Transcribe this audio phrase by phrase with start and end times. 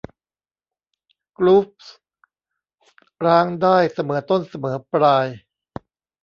[1.37, 1.69] กรู๊ฟ
[3.25, 5.27] ร้างได้เสมอต้นเสมอปลาย